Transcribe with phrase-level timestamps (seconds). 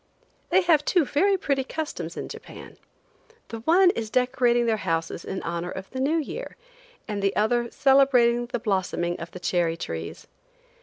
[0.49, 2.77] They have two very pretty customs in Japan.
[3.49, 6.55] The one is decorating their houses in honor of the new year,
[7.07, 10.25] and the other celebrating the blossoming of the cherry trees.